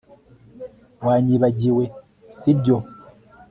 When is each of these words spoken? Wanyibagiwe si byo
Wanyibagiwe 1.05 1.83
si 2.37 2.51
byo 2.59 2.77